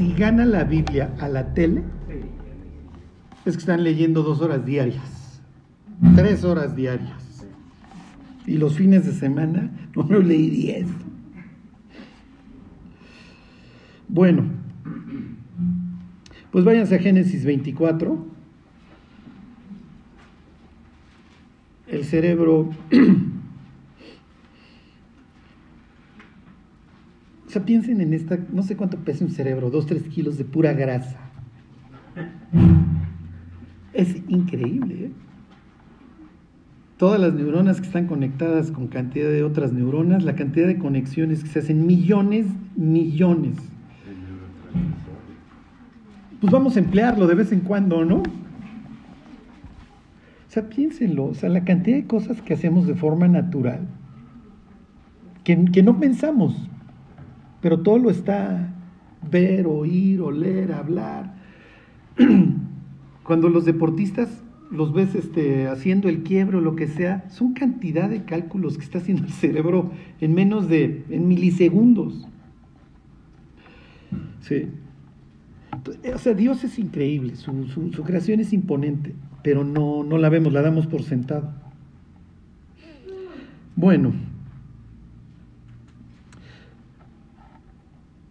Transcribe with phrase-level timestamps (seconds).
[0.00, 1.82] si gana la Biblia a la tele,
[3.44, 5.42] es que están leyendo dos horas diarias,
[6.16, 7.44] tres horas diarias.
[8.46, 10.86] Y los fines de semana no lo leí diez.
[14.08, 14.44] Bueno,
[16.50, 18.24] pues váyanse a Génesis 24.
[21.88, 22.70] El cerebro...
[27.50, 30.44] o sea, piensen en esta, no sé cuánto pesa un cerebro, dos, tres kilos de
[30.44, 31.18] pura grasa.
[33.92, 35.06] Es increíble.
[35.06, 35.10] ¿eh?
[36.96, 41.42] Todas las neuronas que están conectadas con cantidad de otras neuronas, la cantidad de conexiones
[41.42, 42.46] que se hacen, millones,
[42.76, 43.56] millones.
[46.40, 48.18] Pues vamos a emplearlo de vez en cuando, ¿no?
[48.18, 48.22] O
[50.46, 53.88] sea, piénsenlo, o sea, la cantidad de cosas que hacemos de forma natural,
[55.42, 56.69] que, que no pensamos,
[57.60, 58.74] pero todo lo está
[59.30, 61.34] ver, oír, oler, hablar.
[63.22, 68.08] Cuando los deportistas los ves este, haciendo el quiebre o lo que sea, son cantidad
[68.08, 72.28] de cálculos que está haciendo el cerebro en menos de, en milisegundos.
[74.40, 74.68] Sí.
[76.14, 80.52] O sea, Dios es increíble, su, su, creación es imponente, pero no, no la vemos,
[80.52, 81.52] la damos por sentado.
[83.76, 84.12] Bueno,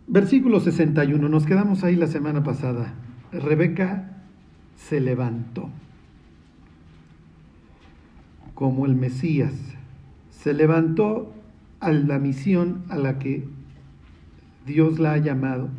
[0.09, 2.93] versículo 61, nos quedamos ahí la semana pasada.
[3.31, 4.17] Rebeca
[4.75, 5.69] se levantó
[8.55, 9.53] como el Mesías,
[10.31, 11.33] se levantó
[11.80, 13.45] a la misión a la que
[14.65, 15.69] Dios la ha llamado.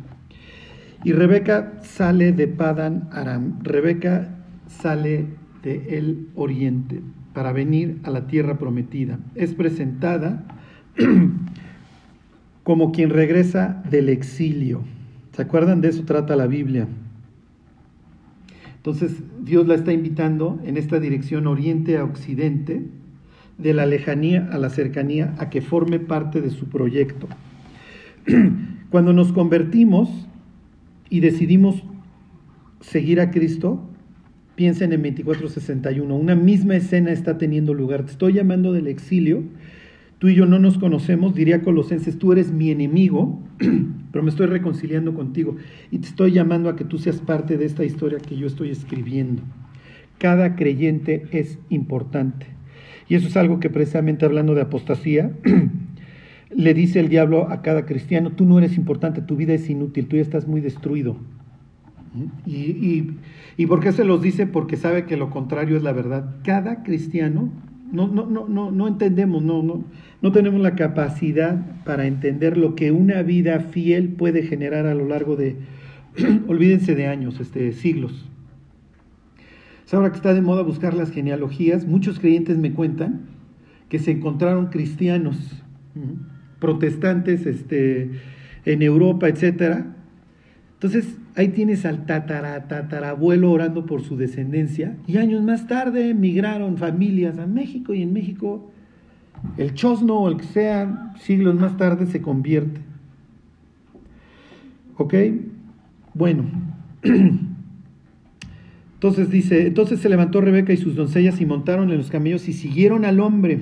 [1.03, 3.59] Y Rebeca sale de Padan Aram.
[3.63, 4.29] Rebeca
[4.67, 5.27] sale
[5.63, 7.01] de el oriente
[7.33, 9.19] para venir a la tierra prometida.
[9.35, 10.43] Es presentada
[12.63, 14.83] como quien regresa del exilio.
[15.33, 16.03] ¿Se acuerdan de eso?
[16.03, 16.87] Trata la Biblia.
[18.77, 19.13] Entonces
[19.43, 22.83] Dios la está invitando en esta dirección oriente a occidente,
[23.57, 27.27] de la lejanía a la cercanía, a que forme parte de su proyecto.
[28.89, 30.09] Cuando nos convertimos
[31.09, 31.83] y decidimos
[32.79, 33.87] seguir a Cristo,
[34.55, 38.03] piensen en 2461, una misma escena está teniendo lugar.
[38.05, 39.43] Te estoy llamando del exilio,
[40.21, 43.41] tú y yo no nos conocemos, diría Colosenses, tú eres mi enemigo,
[44.11, 45.55] pero me estoy reconciliando contigo
[45.89, 48.69] y te estoy llamando a que tú seas parte de esta historia que yo estoy
[48.69, 49.41] escribiendo.
[50.19, 52.45] Cada creyente es importante.
[53.09, 55.31] Y eso es algo que precisamente hablando de apostasía,
[56.55, 60.05] le dice el diablo a cada cristiano, tú no eres importante, tu vida es inútil,
[60.05, 61.17] tú ya estás muy destruido.
[62.45, 63.17] ¿Y, y,
[63.57, 64.45] y por qué se los dice?
[64.45, 66.35] Porque sabe que lo contrario es la verdad.
[66.43, 67.49] Cada cristiano
[67.91, 69.83] no, no, no, no, entendemos, no, no,
[70.21, 75.07] no tenemos la capacidad para entender lo que una vida fiel puede generar a lo
[75.07, 75.57] largo de,
[76.47, 78.27] olvídense de años, este, siglos.
[79.85, 83.21] Es ahora que está de moda buscar las genealogías, muchos creyentes me cuentan
[83.89, 85.37] que se encontraron cristianos,
[86.59, 88.11] protestantes, este,
[88.63, 89.97] en Europa, etcétera.
[90.75, 96.77] Entonces, ahí tienes al tatara, tatarabuelo orando por su descendencia y años más tarde emigraron
[96.77, 98.71] familias a México y en México
[99.57, 102.81] el chosno o el que sea, siglos más tarde se convierte.
[104.97, 105.15] ¿Ok?
[106.13, 106.45] Bueno.
[108.93, 112.53] Entonces dice, entonces se levantó Rebeca y sus doncellas y montaron en los camellos y
[112.53, 113.61] siguieron al hombre.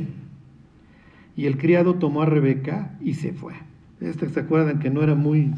[1.38, 3.54] Y el criado tomó a Rebeca y se fue.
[4.02, 5.54] Este, ¿Se acuerdan que no era muy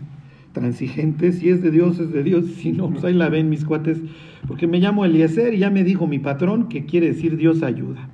[0.53, 1.31] transigente?
[1.31, 2.45] Si es de Dios, es de Dios.
[2.57, 4.01] Si no, pues ahí la ven mis cuates.
[4.47, 8.09] Porque me llamo Eliezer y ya me dijo mi patrón que quiere decir Dios ayuda.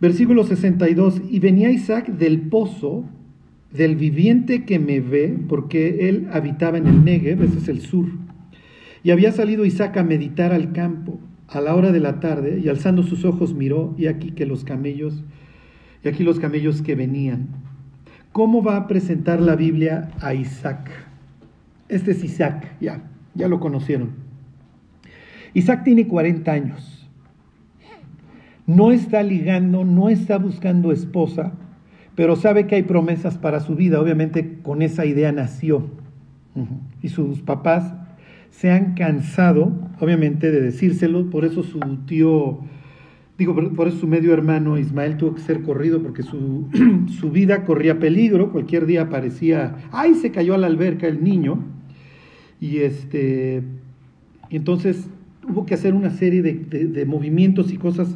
[0.00, 3.04] Versículo 62, y venía Isaac del pozo,
[3.70, 8.06] del viviente que me ve, porque él habitaba en el Negev, ese es el sur.
[9.02, 12.68] Y había salido Isaac a meditar al campo a la hora de la tarde, y
[12.68, 15.22] alzando sus ojos miró, y aquí que los camellos,
[16.02, 17.48] y aquí los camellos que venían.
[18.32, 20.90] ¿Cómo va a presentar la Biblia a Isaac?
[21.88, 23.02] Este es Isaac, ya,
[23.34, 24.10] ya lo conocieron.
[25.52, 27.00] Isaac tiene 40 años
[28.70, 31.52] no está ligando, no está buscando esposa,
[32.14, 34.00] pero sabe que hay promesas para su vida.
[34.00, 35.88] Obviamente con esa idea nació.
[37.02, 37.92] Y sus papás
[38.50, 41.30] se han cansado, obviamente, de decírselo.
[41.30, 42.60] Por eso su tío,
[43.40, 46.68] digo, por eso su medio hermano Ismael tuvo que ser corrido porque su,
[47.18, 48.52] su vida corría peligro.
[48.52, 50.14] Cualquier día aparecía, ¡ay!
[50.14, 51.64] Se cayó a la alberca el niño.
[52.60, 53.62] Y este,
[54.50, 55.06] entonces
[55.48, 58.14] hubo que hacer una serie de, de movimientos y cosas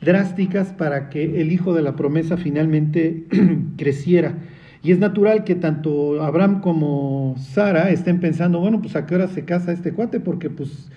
[0.00, 3.24] drásticas para que el hijo de la promesa finalmente
[3.76, 4.38] creciera.
[4.82, 9.28] Y es natural que tanto Abraham como Sara estén pensando, bueno, pues a qué hora
[9.28, 10.88] se casa este cuate, porque pues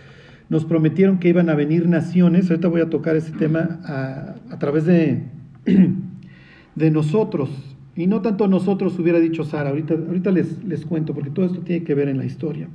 [0.50, 2.50] nos prometieron que iban a venir naciones.
[2.50, 5.24] Ahorita voy a tocar ese tema a, través de,
[6.76, 7.50] de nosotros.
[7.96, 11.60] Y no tanto nosotros hubiera dicho Sara, ahorita, ahorita les, les cuento, porque todo esto
[11.60, 12.68] tiene que ver en la historia.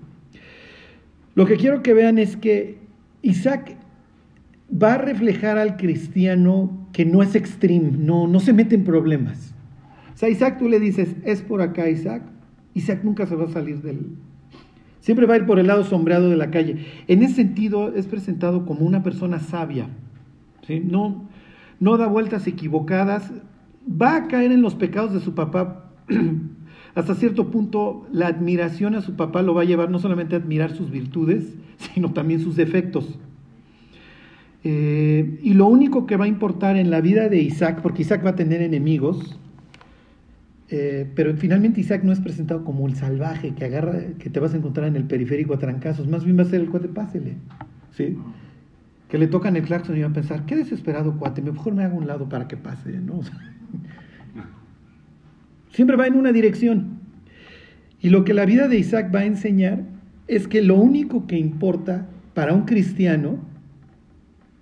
[1.34, 2.78] Lo que quiero que vean es que
[3.22, 3.76] Isaac
[4.70, 9.54] va a reflejar al cristiano que no es extreme, no, no se mete en problemas.
[10.14, 12.22] O sea, Isaac tú le dices, es por acá Isaac,
[12.74, 14.16] Isaac nunca se va a salir del...
[15.04, 16.86] Siempre va a ir por el lado sombreado de la calle.
[17.08, 19.86] En ese sentido es presentado como una persona sabia.
[20.82, 21.28] No,
[21.78, 23.30] no da vueltas equivocadas.
[23.86, 25.90] Va a caer en los pecados de su papá.
[26.94, 30.38] Hasta cierto punto, la admiración a su papá lo va a llevar no solamente a
[30.38, 33.18] admirar sus virtudes, sino también sus defectos.
[34.62, 38.24] Eh, y lo único que va a importar en la vida de Isaac, porque Isaac
[38.24, 39.38] va a tener enemigos,
[40.76, 44.54] eh, pero finalmente Isaac no es presentado como el salvaje que agarra, que te vas
[44.54, 47.36] a encontrar en el periférico a trancazos, más bien va a ser el cuate, pásele,
[47.92, 48.18] ¿sí?
[49.08, 51.96] Que le tocan el claxon y va a pensar, qué desesperado cuate, mejor me hago
[51.96, 53.20] un lado para que pase, ¿no?
[55.70, 56.98] siempre va en una dirección.
[58.00, 59.84] Y lo que la vida de Isaac va a enseñar
[60.26, 63.38] es que lo único que importa para un cristiano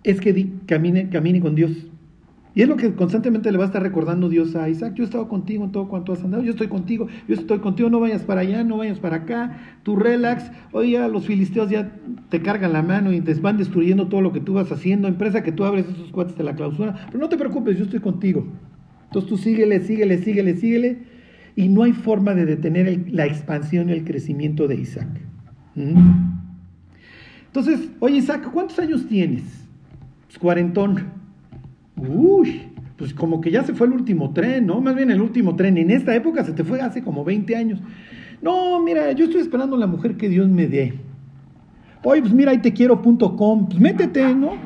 [0.05, 1.73] es que camine, camine con Dios.
[2.55, 4.95] Y es lo que constantemente le va a estar recordando Dios a Isaac.
[4.95, 6.43] Yo he estado contigo en todo cuanto has andado.
[6.43, 7.09] Yo estoy contigo.
[7.27, 7.89] Yo estoy contigo.
[7.89, 9.59] No vayas para allá, no vayas para acá.
[9.83, 10.51] Tú relax.
[10.73, 11.93] Oye, los filisteos ya
[12.29, 15.09] te cargan la mano y te van destruyendo todo lo que tú vas haciendo.
[15.09, 17.07] Empresa que tú abres esos cuates de la clausura.
[17.07, 18.47] Pero no te preocupes, yo estoy contigo.
[19.05, 20.99] Entonces tú síguele, síguele, síguele, síguele.
[21.57, 25.09] Y no hay forma de detener la expansión y el crecimiento de Isaac.
[25.75, 26.33] ¿Mm?
[27.47, 29.43] Entonces, oye Isaac, ¿cuántos años tienes?
[30.27, 31.22] Pues cuarentón.
[31.97, 32.63] Uy,
[32.97, 34.81] pues como que ya se fue el último tren, ¿no?
[34.81, 35.77] Más bien el último tren.
[35.79, 37.81] En esta época se te fue hace como 20 años.
[38.41, 40.95] No, mira, yo estoy esperando la mujer que Dios me dé.
[42.05, 43.67] Oye, pues mira, ahí te quiero.com.
[43.67, 44.57] Pues métete, ¿no?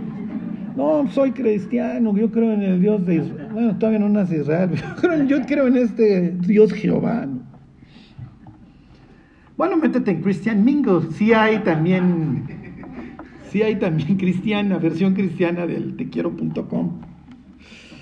[0.76, 3.49] No, soy cristiano, yo creo en el Dios de Israel.
[3.50, 4.70] Bueno, todavía no nace Israel,
[5.00, 7.26] pero yo creo en este Dios Jehová.
[9.56, 11.12] Bueno, métete en Christian Mingle.
[11.12, 12.44] Sí hay también,
[13.50, 17.06] sí hay también cristiana, versión cristiana del tequiero.com.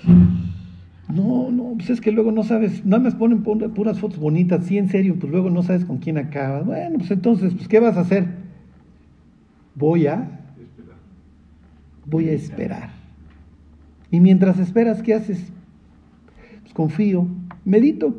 [0.07, 4.77] No, no, pues es que luego no sabes, nada más ponen puras fotos bonitas, sí,
[4.77, 6.65] en serio, pues luego no sabes con quién acabas.
[6.65, 8.27] Bueno, pues entonces, pues ¿qué vas a hacer?
[9.75, 10.35] Voy a
[12.05, 12.89] voy a esperar.
[14.11, 15.51] Y mientras esperas, ¿qué haces?
[16.61, 17.27] Pues confío,
[17.63, 18.15] medito.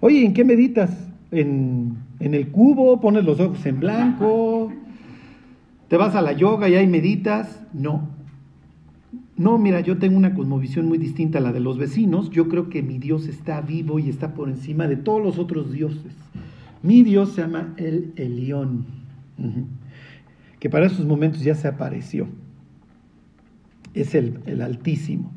[0.00, 1.10] Oye, ¿en qué meditas?
[1.30, 3.00] ¿En, en el cubo?
[3.00, 4.72] ¿Pones los ojos en blanco?
[5.88, 7.62] ¿Te vas a la yoga y ahí meditas?
[7.72, 8.08] No,
[9.38, 12.28] no, mira, yo tengo una cosmovisión muy distinta a la de los vecinos.
[12.30, 15.72] Yo creo que mi Dios está vivo y está por encima de todos los otros
[15.72, 16.12] dioses.
[16.82, 18.84] Mi Dios se llama el Elión,
[20.58, 22.26] que para esos momentos ya se apareció.
[23.94, 25.32] Es el, Altísimo.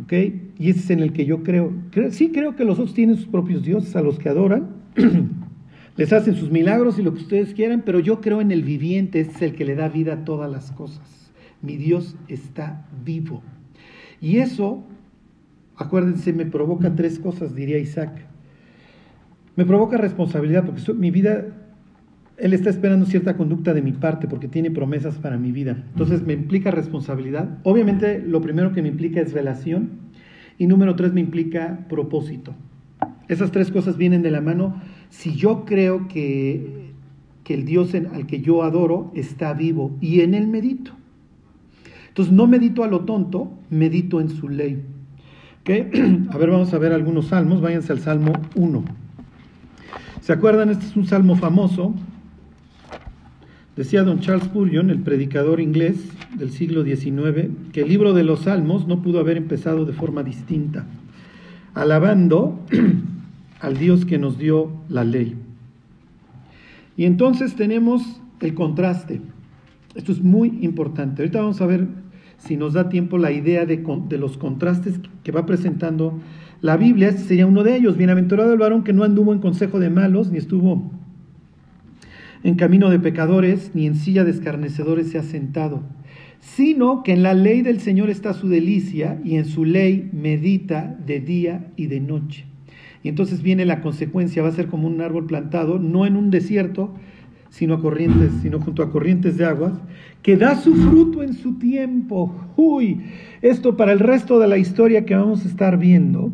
[0.00, 0.12] ¿Ok?
[0.58, 1.72] Y ese es en el que yo creo.
[2.10, 4.68] Sí creo que los otros tienen sus propios dioses a los que adoran.
[5.96, 9.20] Les hacen sus milagros y lo que ustedes quieran, pero yo creo en el viviente,
[9.20, 11.21] es el que le da vida a todas las cosas
[11.62, 13.42] mi Dios está vivo.
[14.20, 14.84] Y eso,
[15.76, 18.12] acuérdense, me provoca tres cosas, diría Isaac.
[19.56, 21.46] Me provoca responsabilidad porque mi vida,
[22.36, 25.84] Él está esperando cierta conducta de mi parte porque tiene promesas para mi vida.
[25.90, 27.58] Entonces me implica responsabilidad.
[27.62, 29.90] Obviamente lo primero que me implica es relación
[30.58, 32.54] y número tres me implica propósito.
[33.28, 34.80] Esas tres cosas vienen de la mano.
[35.10, 36.92] Si yo creo que,
[37.44, 40.92] que el Dios al que yo adoro está vivo y en Él medito.
[42.12, 44.82] Entonces no medito a lo tonto, medito en su ley.
[46.30, 47.62] A ver, vamos a ver algunos salmos.
[47.62, 48.84] Váyanse al Salmo 1.
[50.20, 50.68] ¿Se acuerdan?
[50.68, 51.94] Este es un salmo famoso.
[53.76, 58.40] Decía don Charles Spurgeon, el predicador inglés del siglo XIX, que el libro de los
[58.40, 60.84] salmos no pudo haber empezado de forma distinta,
[61.72, 62.60] alabando
[63.60, 65.36] al Dios que nos dio la ley.
[66.98, 69.22] Y entonces tenemos el contraste.
[69.94, 71.22] Esto es muy importante.
[71.22, 72.01] Ahorita vamos a ver
[72.44, 73.84] si nos da tiempo la idea de,
[74.18, 76.20] los contrastes que va presentando
[76.60, 77.08] la Biblia.
[77.08, 77.96] Este sería uno de ellos.
[77.96, 80.90] Bienaventurado el varón que no anduvo en consejo de malos, ni estuvo
[82.42, 85.82] en camino de pecadores, ni en silla de escarnecedores se ha sentado,
[86.40, 90.96] sino que en la ley del Señor está su delicia y en su ley medita
[91.06, 92.46] de día y de noche.
[93.04, 96.30] Y entonces viene la consecuencia, va a ser como un árbol plantado, no en un
[96.30, 96.92] desierto,
[97.52, 99.74] sino, a corrientes, sino junto a corrientes de aguas,
[100.22, 102.34] que da su fruto en su tiempo.
[102.56, 103.02] Uy,
[103.42, 106.32] esto para el resto de la historia que vamos a estar viendo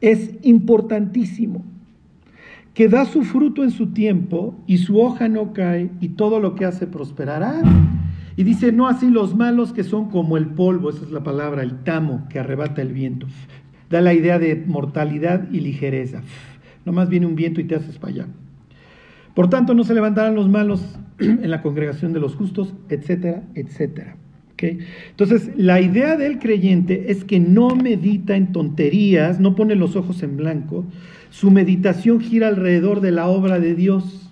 [0.00, 1.64] es importantísimo,
[2.72, 6.54] que da su fruto en su tiempo y su hoja no cae y todo lo
[6.54, 7.60] que hace prosperará.
[8.36, 11.62] Y dice, no así los malos que son como el polvo, esa es la palabra,
[11.62, 13.26] el tamo que arrebata el viento.
[13.90, 16.22] Da la idea de mortalidad y ligereza.
[16.86, 18.26] Nomás viene un viento y te haces para allá.
[19.36, 20.82] Por tanto, no se levantarán los malos
[21.18, 24.16] en la congregación de los justos, etcétera, etcétera.
[24.58, 30.22] Entonces, la idea del creyente es que no medita en tonterías, no pone los ojos
[30.22, 30.86] en blanco,
[31.28, 34.30] su meditación gira alrededor de la obra de Dios.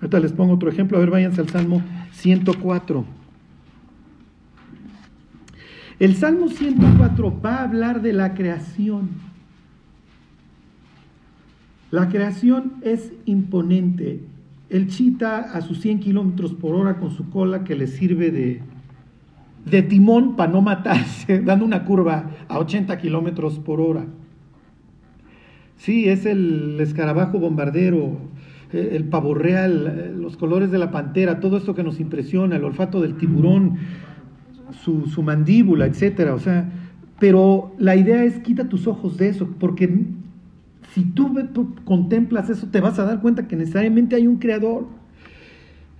[0.00, 3.04] Ahorita les pongo otro ejemplo, a ver, váyanse al Salmo 104.
[5.98, 9.10] El Salmo 104 va a hablar de la creación.
[11.90, 14.22] La creación es imponente.
[14.70, 18.60] El chita a sus 100 kilómetros por hora con su cola que le sirve de,
[19.64, 24.06] de timón para no matarse, dando una curva a 80 kilómetros por hora.
[25.76, 28.18] Sí, es el escarabajo bombardero,
[28.72, 32.56] eh, el pavo real, eh, los colores de la pantera, todo esto que nos impresiona,
[32.56, 33.78] el olfato del tiburón,
[34.82, 36.34] su, su mandíbula, etcétera.
[36.34, 36.70] O sea,
[37.18, 40.06] pero la idea es quita tus ojos de eso, porque
[40.94, 44.86] si tú contemplas eso, te vas a dar cuenta que necesariamente hay un creador.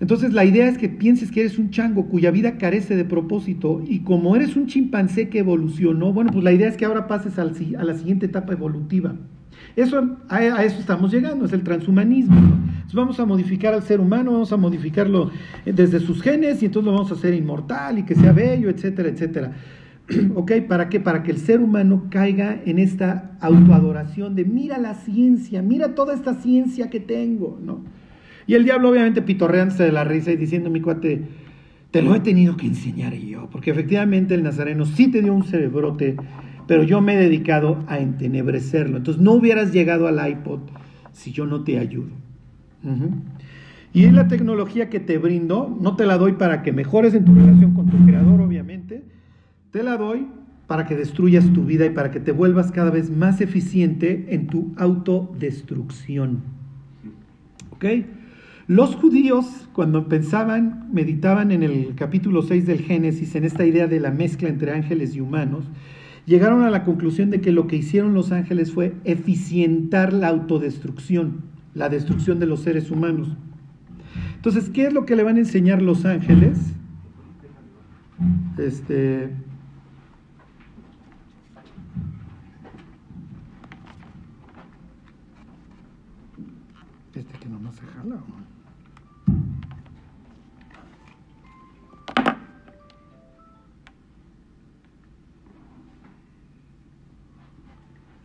[0.00, 3.82] Entonces la idea es que pienses que eres un chango cuya vida carece de propósito
[3.86, 7.38] y como eres un chimpancé que evolucionó, bueno, pues la idea es que ahora pases
[7.38, 9.16] a la siguiente etapa evolutiva.
[9.74, 12.58] Eso, a, eso estamos llegando, es el transhumanismo.
[12.94, 15.30] Vamos a modificar al ser humano, vamos a modificarlo
[15.64, 19.08] desde sus genes y entonces lo vamos a hacer inmortal y que sea bello, etcétera,
[19.08, 19.52] etcétera.
[20.34, 20.52] ¿Ok?
[20.68, 21.00] ¿Para qué?
[21.00, 26.14] Para que el ser humano caiga en esta autoadoración de mira la ciencia, mira toda
[26.14, 27.84] esta ciencia que tengo, ¿no?
[28.46, 31.22] Y el diablo obviamente pitorreándose de la risa y diciendo, mi cuate,
[31.90, 35.44] te lo he tenido que enseñar yo, porque efectivamente el nazareno sí te dio un
[35.44, 36.16] cerebrote,
[36.66, 38.96] pero yo me he dedicado a entenebrecerlo.
[38.96, 40.60] Entonces no hubieras llegado al iPod
[41.12, 42.10] si yo no te ayudo.
[43.92, 47.24] Y es la tecnología que te brindo, no te la doy para que mejores en
[47.24, 49.02] tu relación con tu creador, obviamente,
[49.70, 50.26] te la doy
[50.66, 54.46] para que destruyas tu vida y para que te vuelvas cada vez más eficiente en
[54.48, 56.42] tu autodestrucción.
[57.70, 57.84] ¿Ok?
[58.66, 63.98] Los judíos, cuando pensaban, meditaban en el capítulo 6 del Génesis, en esta idea de
[63.98, 65.64] la mezcla entre ángeles y humanos,
[66.26, 71.44] llegaron a la conclusión de que lo que hicieron los ángeles fue eficientar la autodestrucción,
[71.74, 73.34] la destrucción de los seres humanos.
[74.36, 76.58] Entonces, ¿qué es lo que le van a enseñar los ángeles?
[78.58, 79.30] Este,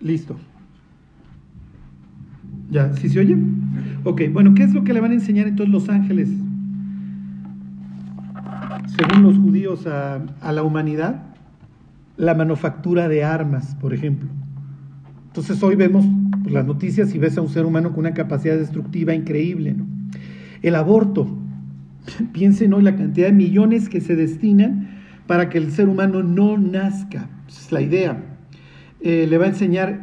[0.03, 0.35] Listo.
[2.69, 2.91] ¿Ya?
[2.93, 3.37] ¿Sí se oye?
[4.03, 6.29] Ok, bueno, ¿qué es lo que le van a enseñar entonces los ángeles?
[8.97, 11.23] Según los judíos a, la humanidad,
[12.17, 14.27] la manufactura de armas, por ejemplo.
[15.27, 16.05] Entonces hoy vemos
[16.41, 19.73] pues, las noticias y ves a un ser humano con una capacidad destructiva increíble.
[19.73, 19.87] ¿no?
[20.61, 21.27] El aborto.
[22.33, 24.89] Piensen hoy la cantidad de millones que se destinan
[25.27, 27.29] para que el ser humano no nazca.
[27.47, 28.32] Esa es la idea.
[29.05, 29.99] Eh, le va a enseñar,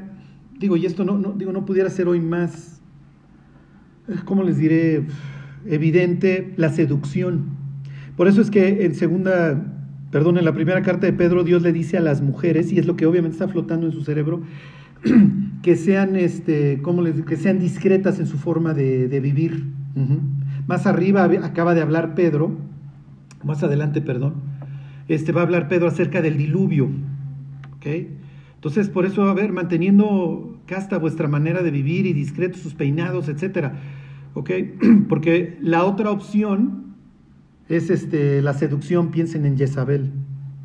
[0.59, 2.83] digo, y esto no, digo, no pudiera ser hoy más,
[4.09, 5.07] eh, ¿cómo les diré?
[5.65, 7.47] Evidente, la seducción.
[8.15, 9.75] Por eso es que en segunda,
[10.11, 12.85] perdón, en la primera carta de Pedro, Dios le dice a las mujeres, y es
[12.85, 14.43] lo que obviamente está flotando en su cerebro,
[15.63, 19.65] que sean, este, ¿cómo les, que sean discretas en su forma de, vivir.
[20.67, 22.55] Más arriba acaba de hablar Pedro,
[23.45, 24.35] más adelante, perdón,
[25.09, 26.91] este, va a hablar Pedro acerca del diluvio.
[27.77, 28.20] ¿okay?
[28.61, 33.31] Entonces, por eso, a ver, manteniendo casta vuestra manera de vivir y discretos sus peinados,
[33.31, 33.73] etcétera.
[34.35, 34.51] ¿Ok?
[35.09, 36.95] Porque la otra opción
[37.71, 40.11] es este, la seducción, piensen en Jezabel,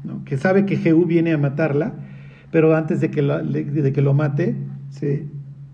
[0.03, 0.25] ¿no?
[0.25, 1.93] que sabe que Jehú viene a matarla,
[2.51, 4.57] pero antes de que, de que lo mate,
[4.89, 5.25] se,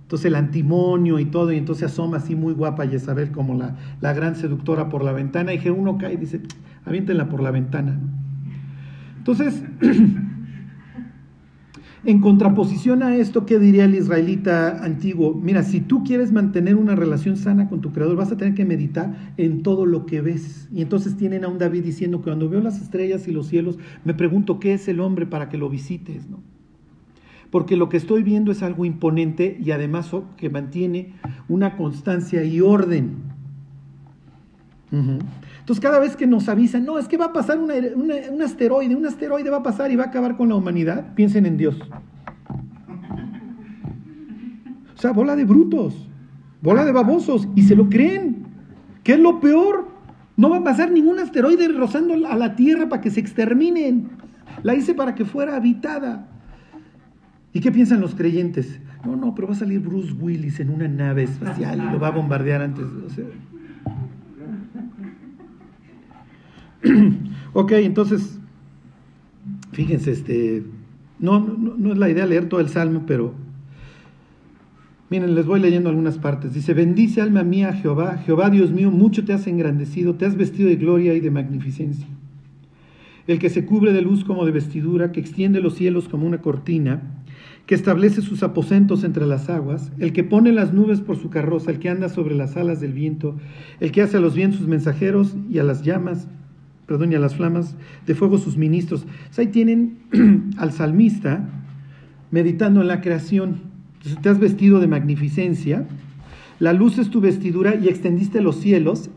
[0.03, 4.13] entonces el antimonio y todo, y entonces asoma así muy guapa Jezabel como la, la
[4.13, 6.39] gran seductora por la ventana, y Jehú no cae y dice,
[6.85, 7.99] aviéntenla por la ventana.
[9.17, 9.63] Entonces,
[12.03, 15.35] En contraposición a esto, ¿qué diría el israelita antiguo?
[15.35, 18.65] Mira, si tú quieres mantener una relación sana con tu creador, vas a tener que
[18.65, 20.67] meditar en todo lo que ves.
[20.73, 23.77] Y entonces tienen a un David diciendo que cuando veo las estrellas y los cielos,
[24.03, 26.39] me pregunto qué es el hombre para que lo visites, ¿no?
[27.51, 31.13] Porque lo que estoy viendo es algo imponente y además que mantiene
[31.49, 33.17] una constancia y orden.
[35.61, 39.05] Entonces cada vez que nos avisan, no, es que va a pasar un asteroide, un
[39.05, 41.79] asteroide va a pasar y va a acabar con la humanidad, piensen en Dios.
[44.95, 46.07] O sea, bola de brutos,
[46.61, 48.45] bola de babosos, y se lo creen.
[49.03, 49.87] ¿Qué es lo peor?
[50.35, 54.09] No va a pasar ningún asteroide rozando a la Tierra para que se exterminen.
[54.63, 56.27] La hice para que fuera habitada.
[57.53, 58.79] ¿Y qué piensan los creyentes?
[59.05, 62.07] No, no, pero va a salir Bruce Willis en una nave espacial y lo va
[62.07, 62.85] a bombardear antes.
[67.53, 68.39] ok, entonces,
[69.71, 70.63] fíjense, este,
[71.19, 73.33] no, no, es la idea leer todo el salmo, pero
[75.09, 76.53] miren, les voy leyendo algunas partes.
[76.53, 80.69] Dice, bendice alma mía Jehová, Jehová Dios mío, mucho te has engrandecido, te has vestido
[80.69, 82.07] de gloria y de magnificencia.
[83.27, 86.41] El que se cubre de luz como de vestidura, que extiende los cielos como una
[86.41, 87.21] cortina,
[87.67, 91.69] que establece sus aposentos entre las aguas, el que pone las nubes por su carroza,
[91.69, 93.37] el que anda sobre las alas del viento,
[93.79, 96.27] el que hace a los vientos sus mensajeros y a las llamas
[96.91, 99.05] perdón, las flamas de fuego sus ministros.
[99.37, 99.99] ahí tienen
[100.57, 101.47] al salmista
[102.31, 103.61] meditando en la creación.
[104.21, 105.87] te has vestido de magnificencia,
[106.59, 109.09] la luz es tu vestidura y extendiste los cielos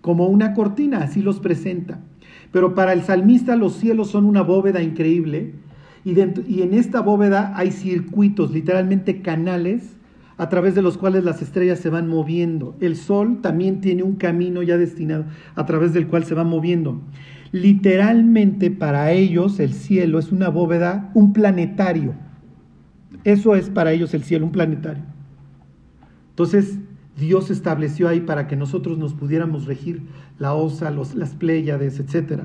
[0.00, 2.00] como una cortina, así los presenta.
[2.50, 5.52] Pero para el salmista los cielos son una bóveda increíble
[6.04, 9.94] y, y en esta bóveda hay circuitos, literalmente canales
[10.36, 12.76] a través de los cuales las estrellas se van moviendo.
[12.80, 15.24] El Sol también tiene un camino ya destinado
[15.54, 17.00] a través del cual se va moviendo.
[17.52, 22.14] Literalmente para ellos el cielo es una bóveda, un planetario.
[23.22, 25.04] Eso es para ellos el cielo, un planetario.
[26.30, 26.78] Entonces
[27.16, 30.02] Dios estableció ahí para que nosotros nos pudiéramos regir
[30.38, 32.42] la osa, los, las pléyades, etc.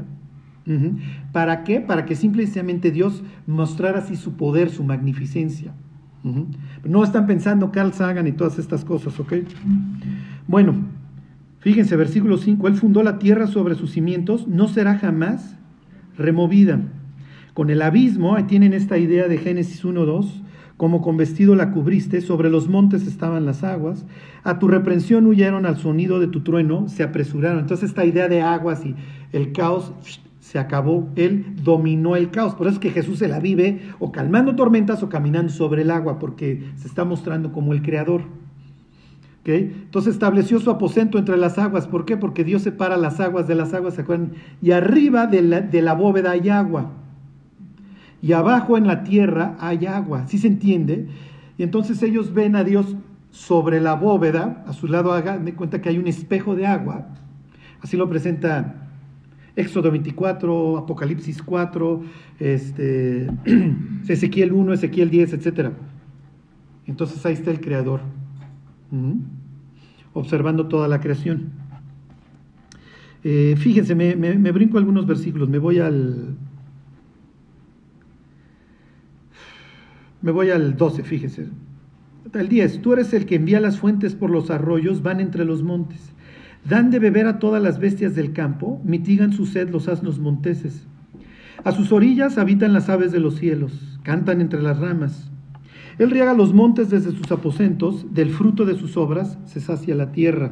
[1.31, 1.81] ¿Para qué?
[1.81, 5.74] Para que simplemente Dios mostrara así su poder, su magnificencia.
[6.23, 9.33] No están pensando Carl Sagan y todas estas cosas, ¿ok?
[10.47, 10.75] Bueno,
[11.59, 15.57] fíjense, versículo 5, Él fundó la tierra sobre sus cimientos, no será jamás
[16.17, 16.81] removida.
[17.53, 20.43] Con el abismo, ahí tienen esta idea de Génesis 1.2,
[20.77, 24.05] como con vestido la cubriste, sobre los montes estaban las aguas,
[24.43, 27.60] a tu reprensión huyeron al sonido de tu trueno, se apresuraron.
[27.60, 28.95] Entonces esta idea de aguas y
[29.34, 29.91] el caos
[30.49, 32.55] se acabó, Él dominó el caos.
[32.55, 35.91] Por eso es que Jesús se la vive o calmando tormentas o caminando sobre el
[35.91, 38.23] agua, porque se está mostrando como el creador.
[39.45, 41.88] Entonces estableció su aposento entre las aguas.
[41.88, 42.17] ¿Por qué?
[42.17, 44.31] Porque Dios separa las aguas de las aguas, ¿se acuerdan?
[44.59, 46.93] Y arriba de la, de la bóveda hay agua.
[48.19, 50.25] Y abajo en la tierra hay agua.
[50.27, 51.07] ¿Sí se entiende?
[51.59, 52.95] Y entonces ellos ven a Dios
[53.29, 57.07] sobre la bóveda, a su lado hagan de cuenta que hay un espejo de agua.
[57.81, 58.88] Así lo presenta
[59.55, 62.03] Éxodo 24, Apocalipsis 4,
[62.39, 63.29] este,
[64.07, 65.71] Ezequiel 1, Ezequiel 10, etc.
[66.85, 68.01] Entonces ahí está el Creador,
[70.13, 71.51] observando toda la creación.
[73.23, 76.38] Eh, fíjense, me, me, brinco algunos versículos, me voy al...
[80.21, 81.47] Me voy al 12, fíjense.
[82.33, 85.63] El 10, tú eres el que envía las fuentes por los arroyos, van entre los
[85.63, 86.13] montes.
[86.69, 90.86] Dan de beber a todas las bestias del campo, mitigan su sed los asnos monteses.
[91.63, 95.32] A sus orillas habitan las aves de los cielos, cantan entre las ramas.
[95.97, 100.12] Él riega los montes desde sus aposentos, del fruto de sus obras se sacia la
[100.12, 100.51] tierra.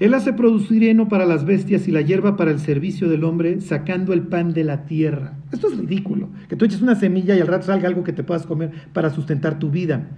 [0.00, 3.62] Él hace producir heno para las bestias y la hierba para el servicio del hombre,
[3.62, 5.32] sacando el pan de la tierra.
[5.50, 8.22] Esto es ridículo, que tú eches una semilla y al rato salga algo que te
[8.22, 10.10] puedas comer para sustentar tu vida.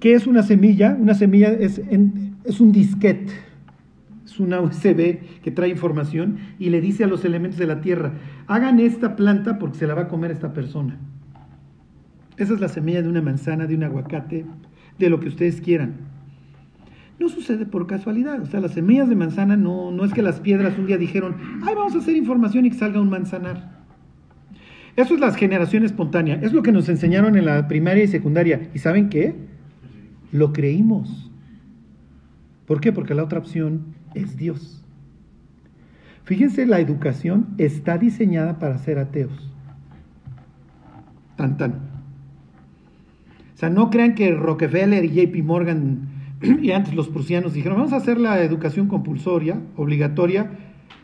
[0.00, 0.96] ¿Qué es una semilla?
[1.00, 1.80] Una semilla es,
[2.44, 3.53] es un disquete
[4.34, 8.14] es una USB que trae información y le dice a los elementos de la tierra,
[8.48, 10.98] hagan esta planta porque se la va a comer esta persona.
[12.36, 14.44] Esa es la semilla de una manzana, de un aguacate,
[14.98, 15.94] de lo que ustedes quieran.
[17.20, 20.40] No sucede por casualidad, o sea, las semillas de manzana no, no es que las
[20.40, 23.84] piedras un día dijeron, ay, vamos a hacer información y que salga un manzanar.
[24.96, 28.68] Eso es la generación espontánea, es lo que nos enseñaron en la primaria y secundaria.
[28.74, 29.36] ¿Y saben qué?
[30.32, 31.30] Lo creímos.
[32.66, 32.92] ¿Por qué?
[32.92, 34.84] Porque la otra opción es Dios.
[36.24, 39.50] Fíjense, la educación está diseñada para ser ateos.
[41.36, 41.72] Tan, tan.
[43.54, 46.08] O sea, no crean que Rockefeller y JP Morgan
[46.62, 50.50] y antes los prusianos dijeron, vamos a hacer la educación compulsoria, obligatoria,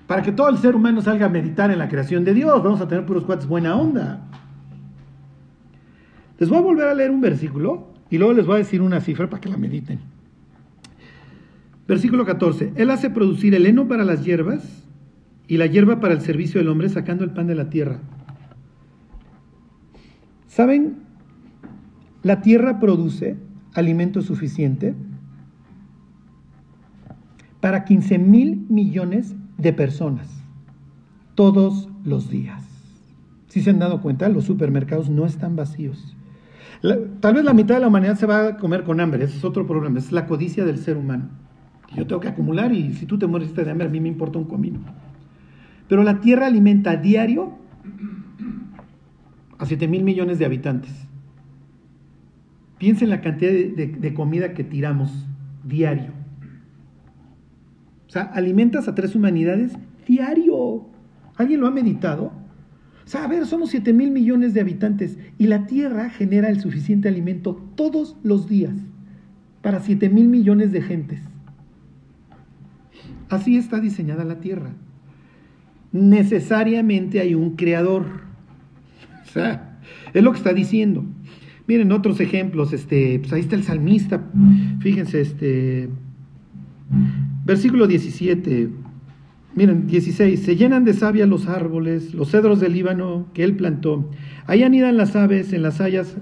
[0.06, 2.62] para que todo el ser humano salga a meditar en la creación de Dios.
[2.62, 4.26] Vamos a tener puros cuates buena onda.
[6.38, 9.00] Les voy a volver a leer un versículo y luego les voy a decir una
[9.00, 10.00] cifra para que la mediten.
[11.90, 12.74] Versículo 14.
[12.76, 14.84] Él hace producir el heno para las hierbas
[15.48, 17.98] y la hierba para el servicio del hombre, sacando el pan de la tierra.
[20.46, 20.98] ¿Saben?
[22.22, 23.38] La tierra produce
[23.74, 24.94] alimento suficiente
[27.58, 30.28] para 15 mil millones de personas
[31.34, 32.62] todos los días.
[33.48, 36.16] Si se han dado cuenta, los supermercados no están vacíos.
[37.18, 39.44] tal vez la mitad de la humanidad se va a comer con hambre, ese es
[39.44, 41.49] otro problema, es la codicia del ser humano.
[41.96, 44.38] Yo tengo que acumular y si tú te mueres de hambre, a mí me importa
[44.38, 44.80] un comino.
[45.88, 47.58] Pero la Tierra alimenta a diario
[49.58, 50.92] a 7 mil millones de habitantes.
[52.78, 55.28] Piensa en la cantidad de, comida que tiramos
[55.64, 56.12] diario.
[58.06, 59.72] O sea, alimentas a tres humanidades
[60.06, 60.86] diario.
[61.36, 62.32] ¿Alguien lo ha meditado?
[63.04, 66.60] O sea, a ver, somos 7 mil millones de habitantes y la Tierra genera el
[66.60, 68.74] suficiente alimento todos los días
[69.60, 71.20] para 7 mil millones de gentes.
[73.30, 74.72] Así está diseñada la Tierra.
[75.92, 78.04] Necesariamente hay un creador.
[79.22, 79.78] O sea,
[80.12, 81.04] es lo que está diciendo.
[81.68, 84.24] Miren otros ejemplos, este, pues ahí está el salmista.
[84.80, 85.88] Fíjense, este
[87.44, 88.70] versículo 17.
[89.54, 94.10] Miren, 16, se llenan de savia los árboles, los cedros del Líbano que él plantó.
[94.48, 96.16] Ahí anidan las aves, en las hayas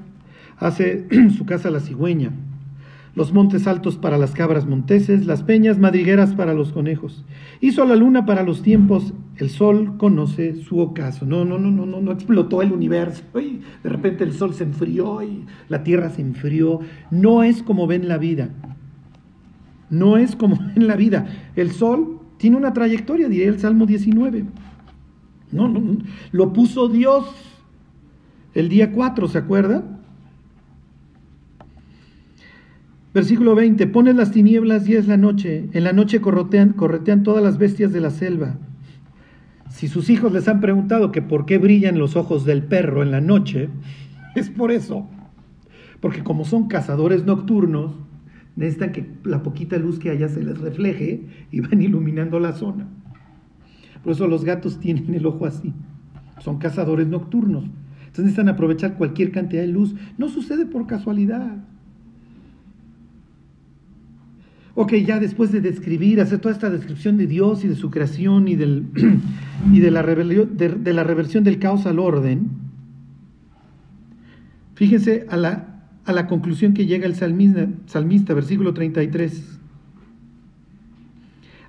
[0.58, 1.06] hace
[1.38, 2.32] su casa la cigüeña
[3.18, 7.24] los montes altos para las cabras monteses, las peñas madrigueras para los conejos.
[7.60, 11.26] Hizo la luna para los tiempos, el sol conoce su ocaso.
[11.26, 13.24] No, no, no, no, no, no explotó el universo.
[13.34, 16.78] De repente el sol se enfrió y la tierra se enfrió.
[17.10, 18.50] No es como ven la vida.
[19.90, 21.26] No es como ven la vida.
[21.56, 24.44] El sol tiene una trayectoria, diría el Salmo 19.
[25.50, 25.98] No, no, no.
[26.30, 27.24] Lo puso Dios
[28.54, 29.97] el día 4, ¿se acuerda?
[33.18, 37.42] Versículo 20, pones las tinieblas y es la noche, en la noche corretean, corretean todas
[37.42, 38.58] las bestias de la selva.
[39.70, 43.10] Si sus hijos les han preguntado que por qué brillan los ojos del perro en
[43.10, 43.70] la noche,
[44.36, 45.08] es por eso.
[45.98, 47.96] Porque como son cazadores nocturnos,
[48.54, 52.86] necesitan que la poquita luz que haya se les refleje y van iluminando la zona.
[54.04, 55.74] Por eso los gatos tienen el ojo así.
[56.38, 57.64] Son cazadores nocturnos.
[57.64, 59.96] Entonces necesitan aprovechar cualquier cantidad de luz.
[60.18, 61.64] No sucede por casualidad.
[64.80, 68.46] Ok, ya después de describir, hacer toda esta descripción de Dios y de su creación
[68.46, 68.86] y, del,
[69.72, 72.48] y de, la de, la reversión del caos al orden,
[74.76, 79.58] fíjense a la, a la conclusión que llega el salmista, salmista, versículo 33.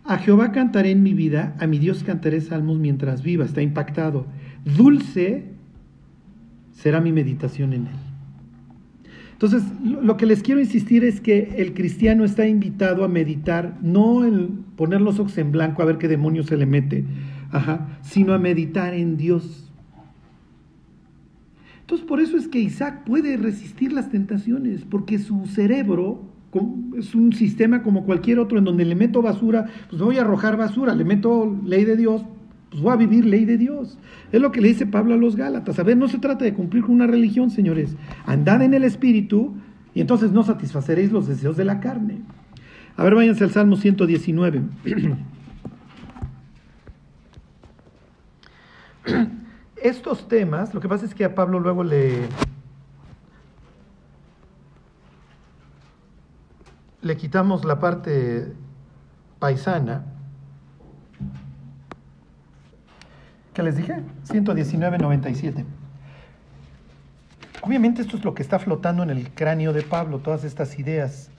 [0.04, 4.28] A Jehová cantaré en mi vida, a mi Dios cantaré salmos mientras viva, está impactado.
[4.78, 5.46] Dulce
[6.74, 8.09] será mi meditación en él.
[9.42, 14.26] Entonces, lo que les quiero insistir es que el cristiano está invitado a meditar, no
[14.26, 17.06] en poner los ojos en blanco a ver qué demonio se le mete,
[18.02, 19.72] sino a meditar en Dios.
[21.80, 26.22] Entonces, por eso es que Isaac puede resistir las tentaciones, porque su cerebro
[26.98, 30.58] es un sistema como cualquier otro en donde le meto basura, pues voy a arrojar
[30.58, 32.26] basura, le meto ley de Dios,
[32.70, 33.98] pues voy a vivir ley de Dios.
[34.32, 35.80] Es lo que le dice Pablo a los Gálatas.
[35.80, 37.96] A ver, no se trata de cumplir con una religión, señores.
[38.26, 39.56] Andad en el Espíritu
[39.94, 42.22] y entonces no satisfaceréis los deseos de la carne.
[42.96, 44.62] A ver, váyanse al Salmo 119.
[49.82, 52.28] Estos temas, lo que pasa es que a Pablo luego le,
[57.02, 58.54] le quitamos la parte
[59.40, 60.06] paisana
[63.54, 63.96] ¿Qué les dije?
[64.28, 65.66] 119.97.
[67.62, 71.30] Obviamente esto es lo que está flotando en el cráneo de Pablo, todas estas ideas.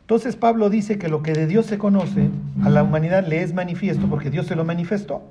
[0.00, 2.30] Entonces Pablo dice que lo que de Dios se conoce,
[2.64, 5.22] a la humanidad le es manifiesto porque Dios se lo manifestó.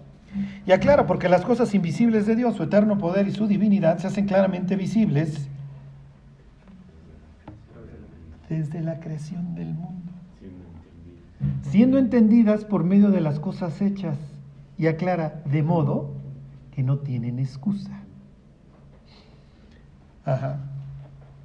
[0.65, 4.07] Y aclara, porque las cosas invisibles de Dios, su eterno poder y su divinidad se
[4.07, 5.47] hacen claramente visibles
[8.49, 10.11] desde la creación del mundo,
[11.63, 14.17] siendo entendidas por medio de las cosas hechas
[14.77, 16.13] y aclara, de modo
[16.71, 18.03] que no tienen excusa.
[20.25, 20.59] Ajá.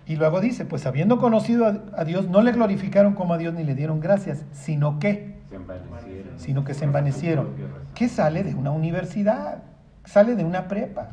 [0.06, 1.66] Y luego dice, pues habiendo conocido
[1.96, 5.36] a, Dios, no le glorificaron como a Dios ni le dieron gracias, sino que,
[6.36, 7.50] sino que se envanecieron.
[7.94, 9.62] ¿Qué sale de una universidad?
[10.04, 11.12] Sale de una prepa.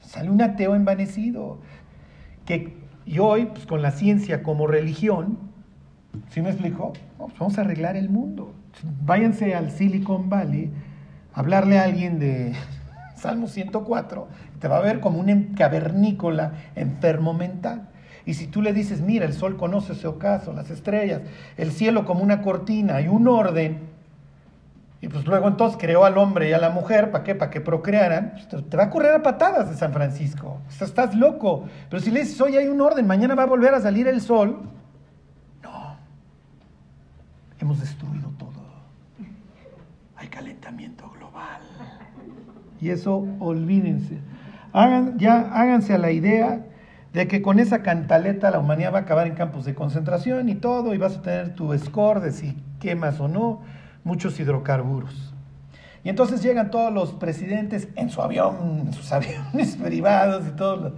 [0.00, 1.60] Sale un ateo envanecido.
[2.46, 5.38] Que, y hoy, pues con la ciencia como religión,
[6.30, 6.94] ¿sí me explico?
[7.18, 8.54] Pues, vamos a arreglar el mundo.
[9.04, 10.72] Váyanse al Silicon Valley
[11.38, 12.54] hablarle a alguien de
[13.14, 14.28] Salmo 104,
[14.60, 17.88] te va a ver como un cavernícola enfermo mental.
[18.26, 21.22] Y si tú le dices, mira, el sol conoce ese ocaso, las estrellas,
[21.56, 23.88] el cielo como una cortina y un orden,
[25.00, 27.36] y pues luego entonces creó al hombre y a la mujer, ¿para qué?
[27.36, 30.58] Para que procrearan, pues te va a correr a patadas de San Francisco.
[30.68, 31.68] estás loco.
[31.88, 34.20] Pero si le dices, hoy hay un orden, mañana va a volver a salir el
[34.20, 34.60] sol,
[35.62, 35.96] no.
[37.60, 38.48] Hemos destruido todo.
[40.16, 41.07] Hay calentamiento
[42.80, 44.18] y eso olvídense.
[44.72, 46.64] Hagan, ya háganse a la idea
[47.12, 50.54] de que con esa cantaleta la humanidad va a acabar en campos de concentración y
[50.54, 53.60] todo, y vas a tener tu score de si quemas o no
[54.04, 55.34] muchos hidrocarburos.
[56.04, 60.80] Y entonces llegan todos los presidentes en su avión, en sus aviones privados y todos
[60.80, 60.92] los,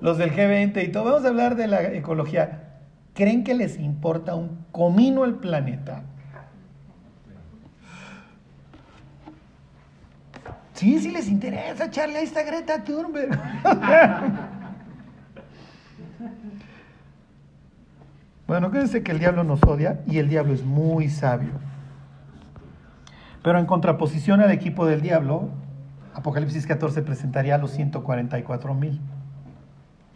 [0.00, 1.04] los del G20 y todo.
[1.04, 2.64] Vamos a hablar de la ecología.
[3.14, 6.04] ¿Creen que les importa un comino el planeta?
[10.78, 13.30] Sí, sí les interesa echarle a esta Greta Thunberg.
[18.46, 21.50] bueno, quédense que el diablo nos odia y el diablo es muy sabio.
[23.42, 25.48] Pero en contraposición al equipo del diablo,
[26.14, 29.00] Apocalipsis 14 presentaría a los 144 mil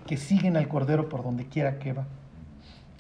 [0.07, 2.05] que siguen al Cordero por donde quiera que va,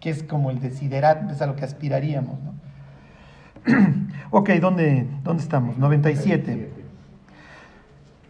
[0.00, 2.40] que es como el desiderat, es a lo que aspiraríamos.
[2.40, 2.54] ¿no?
[4.32, 5.78] ok, ¿dónde, ¿dónde estamos?
[5.78, 6.81] 97.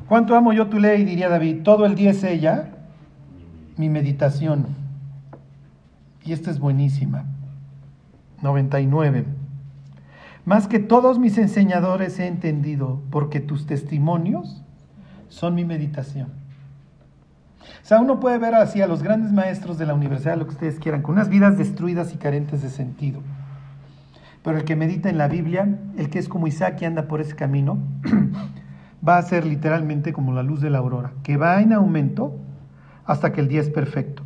[0.08, 1.04] ¿Cuánto amo yo tu ley?
[1.04, 1.62] Diría David.
[1.62, 2.70] Todo el día es ella,
[3.76, 4.66] mi meditación.
[6.24, 7.24] Y esta es buenísima.
[8.42, 9.24] 99.
[10.44, 14.62] Más que todos mis enseñadores he entendido, porque tus testimonios
[15.28, 16.28] son mi meditación.
[17.60, 20.52] O sea, uno puede ver así a los grandes maestros de la universidad, lo que
[20.52, 23.20] ustedes quieran, con unas vidas destruidas y carentes de sentido.
[24.42, 27.20] Pero el que medita en la Biblia, el que es como Isaac y anda por
[27.20, 27.78] ese camino,
[29.06, 32.36] va a ser literalmente como la luz de la aurora, que va en aumento
[33.04, 34.22] hasta que el día es perfecto.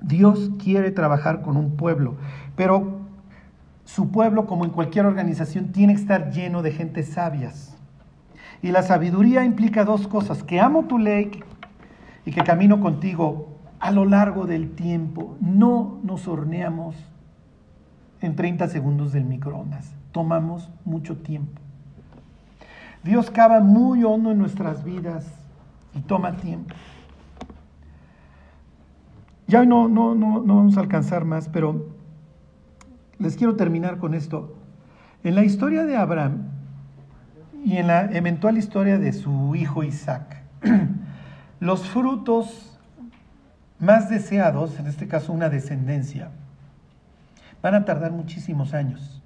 [0.00, 2.16] Dios quiere trabajar con un pueblo,
[2.56, 3.02] pero
[3.84, 7.76] su pueblo, como en cualquier organización, tiene que estar lleno de gente sabias.
[8.62, 11.42] Y la sabiduría implica dos cosas, que amo tu ley
[12.24, 13.48] y que camino contigo
[13.80, 15.36] a lo largo del tiempo.
[15.40, 16.94] No nos horneamos
[18.20, 21.61] en 30 segundos del microondas, tomamos mucho tiempo.
[23.02, 25.26] Dios cava muy hondo en nuestras vidas
[25.94, 26.74] y toma tiempo.
[29.46, 31.88] Ya hoy no, no, no, no vamos a alcanzar más, pero
[33.18, 34.56] les quiero terminar con esto.
[35.24, 36.48] En la historia de Abraham
[37.64, 40.42] y en la eventual historia de su hijo Isaac,
[41.60, 42.78] los frutos
[43.78, 46.30] más deseados, en este caso una descendencia,
[47.62, 49.22] van a tardar muchísimos años.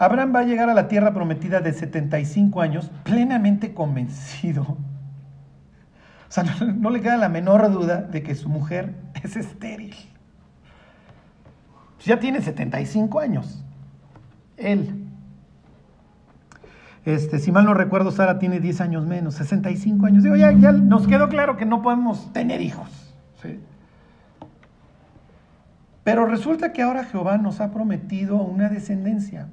[0.00, 4.62] Abraham va a llegar a la tierra prometida de 75 años plenamente convencido.
[4.62, 4.78] O
[6.32, 6.42] sea,
[6.74, 9.94] no, le queda la menor duda de que su mujer es estéril.
[12.02, 13.62] Ya tiene 75 años.
[14.56, 15.04] Él.
[17.04, 20.22] Este, si mal no recuerdo, Sara tiene 10 años menos, 65 años.
[20.22, 22.88] Digo, ya, ya nos quedó claro que no podemos tener hijos.
[26.04, 29.48] Pero resulta que ahora Jehová nos ha prometido una descendencia.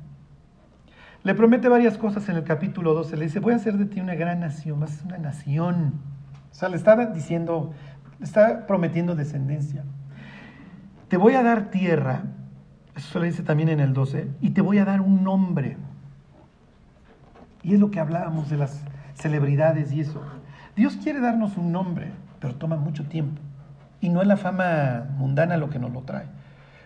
[1.28, 3.18] Le promete varias cosas en el capítulo 12.
[3.18, 5.96] Le dice, voy a hacer de ti una gran nación, vas a ser una nación.
[6.50, 7.74] O sea, le está diciendo,
[8.18, 9.84] le está prometiendo descendencia.
[11.10, 12.22] Te voy a dar tierra,
[12.96, 15.76] eso le dice también en el 12, y te voy a dar un nombre.
[17.62, 20.22] Y es lo que hablábamos de las celebridades y eso.
[20.78, 23.42] Dios quiere darnos un nombre, pero toma mucho tiempo.
[24.00, 26.28] Y no es la fama mundana lo que nos lo trae.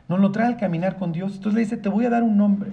[0.10, 1.36] Nos lo trae al caminar con Dios.
[1.36, 2.72] Entonces le dice, te voy a dar un nombre.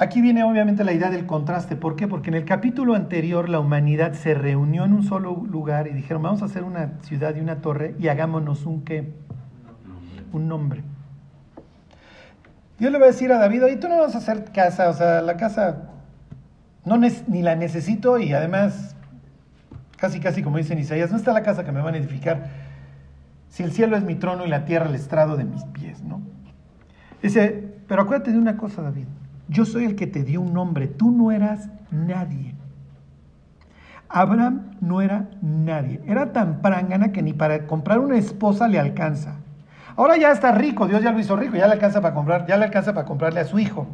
[0.00, 1.76] Aquí viene obviamente la idea del contraste.
[1.76, 2.08] ¿Por qué?
[2.08, 6.22] Porque en el capítulo anterior la humanidad se reunió en un solo lugar y dijeron,
[6.22, 9.12] vamos a hacer una ciudad y una torre y hagámonos un qué?
[10.32, 10.82] Un nombre.
[12.78, 14.94] Dios le va a decir a David, oye, tú no vas a hacer casa, o
[14.94, 15.90] sea, la casa
[16.86, 18.96] no ni la necesito y además,
[19.98, 22.48] casi casi como dicen Isaías, no está la casa que me van a edificar
[23.50, 26.22] si el cielo es mi trono y la tierra el estrado de mis pies, ¿no?
[27.22, 29.04] Dice, pero acuérdate de una cosa, David.
[29.50, 32.54] Yo soy el que te dio un nombre, tú no eras nadie.
[34.08, 39.34] Abraham no era nadie, era tan prangana que ni para comprar una esposa le alcanza.
[39.96, 42.56] Ahora ya está rico, Dios ya lo hizo rico, ya le alcanza para comprar, ya
[42.56, 43.88] le alcanza para comprarle a su hijo.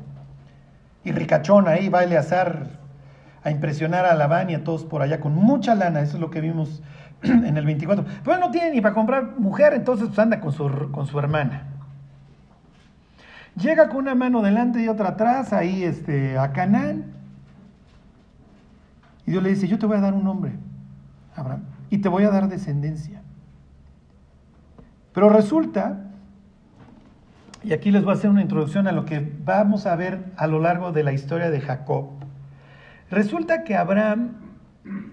[1.05, 2.67] Y ricachón ahí va a azar
[3.43, 6.31] a impresionar a Labán y a todos por allá con mucha lana, eso es lo
[6.31, 6.83] que vimos
[7.23, 8.05] en el 24.
[8.23, 11.76] Pero no tiene ni para comprar mujer, entonces pues anda con su, con su hermana.
[13.57, 17.07] Llega con una mano delante y otra atrás, ahí este, a Canaán.
[19.27, 20.53] Y Dios le dice, yo te voy a dar un nombre,
[21.35, 23.23] Abraham, y te voy a dar descendencia.
[25.15, 26.05] Pero resulta,
[27.63, 30.47] y aquí les voy a hacer una introducción a lo que vamos a ver a
[30.47, 32.11] lo largo de la historia de Jacob.
[33.11, 34.33] Resulta que Abraham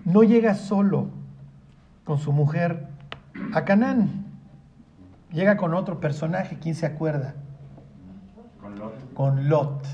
[0.04, 1.08] no llega solo
[2.04, 2.88] con su mujer
[3.54, 4.26] a Canaán,
[5.32, 7.36] llega con otro personaje, ¿quién se acuerda?
[9.14, 9.86] Con Lot.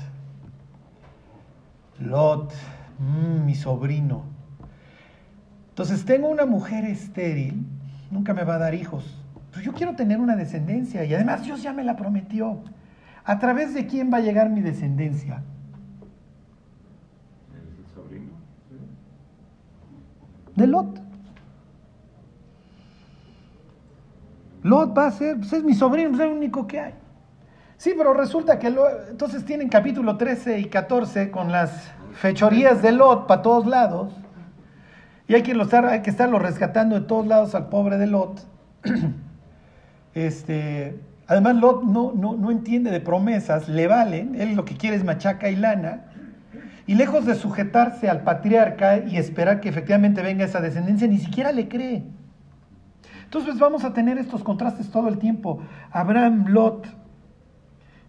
[1.98, 2.52] Lot,
[2.98, 4.24] mm, mi sobrino.
[5.70, 7.66] Entonces tengo una mujer estéril,
[8.10, 9.18] nunca me va a dar hijos.
[9.50, 12.60] Pero yo quiero tener una descendencia y además Dios ya me la prometió.
[13.24, 15.42] ¿A través de quién va a llegar mi descendencia?
[17.52, 18.32] El sobrino.
[20.56, 21.00] De Lot.
[24.62, 26.99] Lot va a ser, pues es mi sobrino, pues es el único que hay.
[27.80, 32.92] Sí, pero resulta que lo, entonces tienen capítulo 13 y 14 con las fechorías de
[32.92, 34.12] Lot para todos lados.
[35.26, 38.46] Y hay que, estar, hay que estarlo rescatando de todos lados al pobre de Lot.
[40.12, 44.96] Este, además, Lot no, no, no entiende de promesas, le valen, él lo que quiere
[44.96, 46.04] es machaca y lana.
[46.86, 51.50] Y lejos de sujetarse al patriarca y esperar que efectivamente venga esa descendencia, ni siquiera
[51.50, 52.04] le cree.
[53.24, 55.62] Entonces pues, vamos a tener estos contrastes todo el tiempo.
[55.92, 56.99] Abraham, Lot,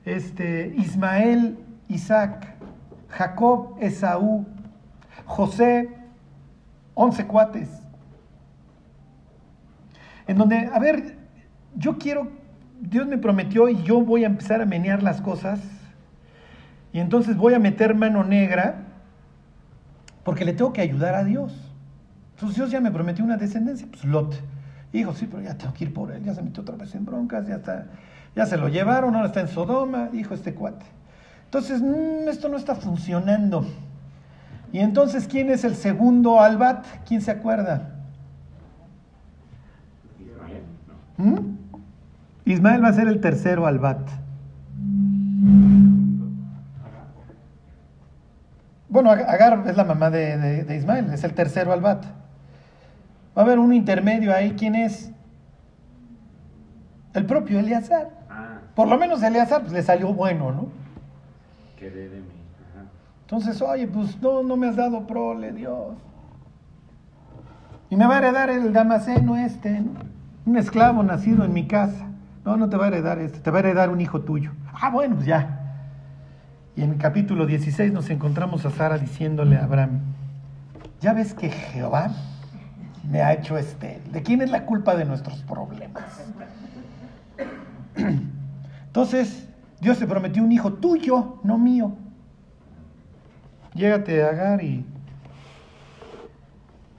[0.06, 2.56] este, Ismael, Isaac,
[3.10, 4.46] Jacob, Esaú,
[5.26, 5.90] José,
[6.94, 7.70] once cuates.
[10.28, 11.18] En donde, a ver,
[11.76, 12.30] yo quiero,
[12.80, 15.60] Dios me prometió y yo voy a empezar a menear las cosas.
[16.94, 18.88] Y entonces voy a meter mano negra
[20.24, 21.54] porque le tengo que ayudar a Dios.
[22.36, 24.36] Entonces Dios ya me prometió una descendencia, pues Lot.
[24.94, 27.06] Hijo, sí, pero ya tengo que ir por él, ya se metió otra vez en
[27.06, 27.88] broncas, ya está,
[28.36, 30.86] ya se lo llevaron, ahora está en Sodoma, dijo este cuate.
[31.46, 33.66] Entonces, mmm, esto no está funcionando.
[34.72, 36.86] Y entonces, ¿quién es el segundo Albat?
[37.06, 37.90] ¿Quién se acuerda?
[40.20, 40.62] Ismael.
[41.18, 41.58] ¿Mm?
[42.46, 44.00] Ismael va a ser el tercero Albat.
[48.90, 52.04] Bueno, Ag- Agar es la mamá de, de- de Ismael, es el tercero Albat.
[53.38, 55.12] Va a haber un intermedio ahí, ¿quién es?
[57.14, 58.10] El propio Eleazar.
[58.76, 60.82] Por lo menos Eleazar pues, le salió bueno, ¿no?
[61.82, 62.32] quedé de mí.
[62.72, 62.86] Ajá.
[63.22, 65.96] Entonces, oye, pues no, no me has dado prole, Dios.
[67.90, 69.92] Y me va a heredar el Damaseno este, ¿no?
[70.46, 72.08] un esclavo nacido en mi casa.
[72.46, 74.52] No, no te va a heredar este, te va a heredar un hijo tuyo.
[74.74, 75.58] Ah, bueno, pues ya.
[76.76, 80.02] Y en el capítulo 16 nos encontramos a Sara diciéndole a Abraham,
[81.02, 82.12] ya ves que Jehová
[83.10, 84.02] me ha hecho este.
[84.12, 86.04] ¿De quién es la culpa de nuestros problemas?
[88.92, 89.48] Entonces,
[89.80, 91.94] Dios te prometió un hijo tuyo, no mío.
[93.74, 94.86] Llégate a Agar y,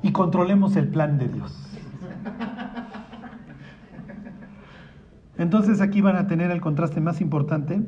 [0.03, 1.55] y controlemos el plan de Dios.
[5.37, 7.83] Entonces aquí van a tener el contraste más importante.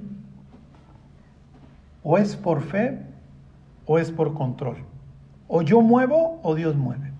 [2.03, 3.07] O es por fe
[3.87, 4.77] o es por control.
[5.49, 7.11] O yo muevo o Dios mueve.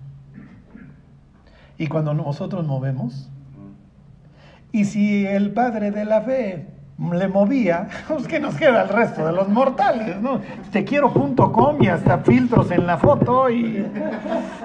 [1.79, 3.31] Y cuando nosotros movemos,
[4.71, 9.25] y si el padre de la fe le movía, pues que nos queda el resto
[9.25, 10.39] de los mortales, ¿no?
[10.71, 13.85] Tequiero.com y hasta filtros en la foto y,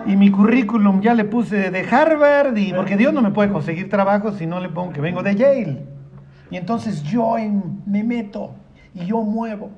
[0.07, 3.91] y mi currículum ya le puse de Harvard y porque Dios no me puede conseguir
[3.91, 5.85] trabajo si no le pongo que vengo de Yale.
[6.51, 7.35] Y entonces yo
[7.87, 8.55] me meto
[8.95, 9.71] y yo muevo.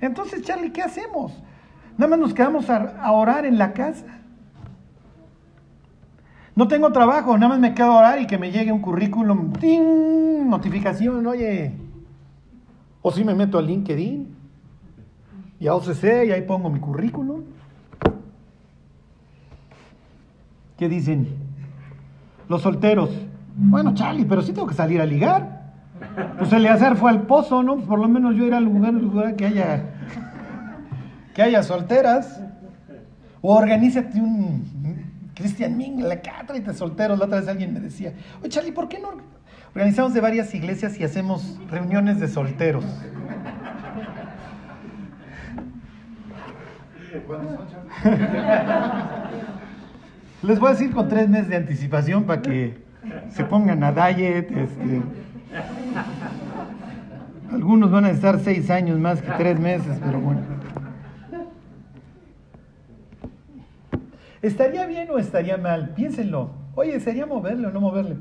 [0.00, 1.42] Entonces, Charlie, ¿qué hacemos?
[1.96, 4.04] Nada más nos quedamos a, a orar en la casa.
[6.56, 9.52] No tengo trabajo, nada más me quedo a orar y que me llegue un currículum,
[9.54, 10.48] ¡ting!
[10.48, 11.72] notificación, oye.
[13.02, 14.34] O si me meto a LinkedIn
[15.60, 17.42] y a OCC y ahí pongo mi currículum.
[20.78, 21.28] ¿Qué dicen?
[22.48, 23.10] Los solteros.
[23.56, 25.72] Bueno, Charlie, pero sí tengo que salir a ligar.
[26.38, 27.76] Pues Eleazar fue al pozo, ¿no?
[27.76, 29.94] Por lo menos yo ir al lugar, lugar que haya
[31.34, 32.40] que haya solteras.
[33.40, 34.64] O organízate un
[35.34, 37.18] Christian Mingle, acá tráete solteros.
[37.18, 39.10] La otra vez alguien me decía, oye Charlie, ¿por qué no
[39.74, 42.84] organizamos de varias iglesias y hacemos reuniones de solteros?
[50.42, 52.82] Les voy a decir con tres meses de anticipación para que
[53.30, 54.50] se pongan a diet.
[54.50, 55.02] Este.
[57.50, 60.42] Algunos van a estar seis años más que tres meses, pero bueno.
[64.44, 65.94] ¿Estaría bien o estaría mal?
[65.94, 66.50] Piénsenlo.
[66.74, 68.16] Oye, ¿sería moverle o no moverle?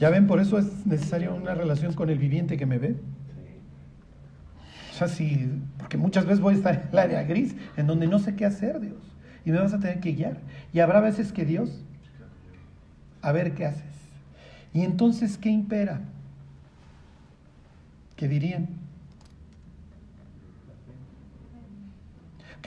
[0.00, 2.96] Ya ven, por eso es necesaria una relación con el viviente que me ve.
[4.90, 8.08] O sea, sí, porque muchas veces voy a estar en el área gris, en donde
[8.08, 8.96] no sé qué hacer, Dios.
[9.44, 10.38] Y me vas a tener que guiar.
[10.72, 11.84] Y habrá veces que Dios,
[13.22, 13.84] a ver qué haces.
[14.74, 16.00] Y entonces, ¿qué impera?
[18.16, 18.66] ¿Qué dirían?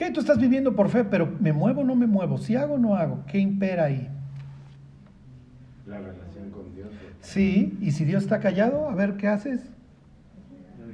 [0.00, 0.10] ¿Qué?
[0.10, 2.38] Tú estás viviendo por fe, pero ¿me muevo o no me muevo?
[2.38, 3.22] ¿Si hago o no hago?
[3.26, 4.08] ¿Qué impera ahí?
[5.86, 6.88] La relación con Dios.
[7.20, 9.60] Sí, y si Dios está callado, a ver qué haces.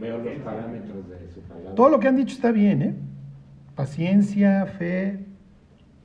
[0.01, 1.77] Veo los parámetros de su palabra.
[1.77, 2.95] Todo lo que han dicho está bien, ¿eh?
[3.77, 5.25] Paciencia, fe,